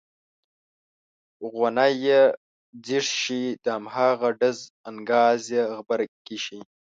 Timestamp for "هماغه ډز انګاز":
3.77-5.41